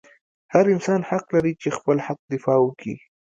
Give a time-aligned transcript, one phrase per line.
[0.53, 2.93] هر انسان حق لري چې خپل حق دفاع وکي